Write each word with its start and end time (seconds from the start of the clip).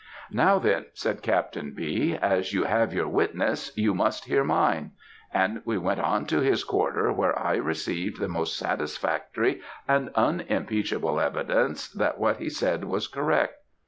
"'Now 0.31 0.57
then,' 0.57 0.87
said 0.93 1.21
Captain 1.21 1.75
B., 1.75 2.17
'as 2.19 2.53
you 2.53 2.63
have 2.63 2.91
your 2.91 3.07
witness, 3.07 3.71
you 3.77 3.93
must 3.93 4.25
hear 4.25 4.43
mine,' 4.43 4.93
and 5.31 5.61
we 5.63 5.77
went 5.77 5.99
on 5.99 6.25
to 6.25 6.39
his 6.39 6.63
quarter, 6.63 7.13
where 7.13 7.37
I 7.37 7.57
received 7.57 8.19
the 8.19 8.27
most 8.27 8.57
satisfactory 8.57 9.61
and 9.87 10.09
unimpeachable 10.15 11.19
evidence, 11.19 11.87
that 11.89 12.17
what 12.17 12.37
he 12.37 12.49
said 12.49 12.85
was 12.85 13.07
correct. 13.07 13.57